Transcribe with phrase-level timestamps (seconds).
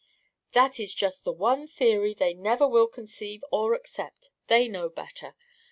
[0.53, 4.31] "That is just the one theory they never will conceive or accept.
[4.47, 5.35] They know better.